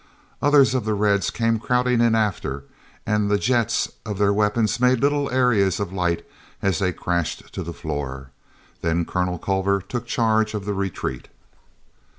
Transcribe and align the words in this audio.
Others 0.41 0.73
of 0.73 0.83
the 0.83 0.95
Reds 0.95 1.29
came 1.29 1.59
crowding 1.59 2.01
in 2.01 2.15
after, 2.15 2.63
and 3.05 3.29
the 3.29 3.37
jets 3.37 3.91
of 4.03 4.17
their 4.17 4.33
weapons 4.33 4.79
made 4.79 4.99
little 4.99 5.29
areas 5.29 5.79
of 5.79 5.93
light 5.93 6.25
as 6.59 6.79
they 6.79 6.91
crashed 6.91 7.53
to 7.53 7.61
the 7.61 7.71
floor. 7.71 8.31
Then 8.81 9.05
Colonel 9.05 9.37
Culver 9.37 9.79
took 9.79 10.07
charge 10.07 10.55
of 10.55 10.65
the 10.65 10.73
retreat. 10.73 11.27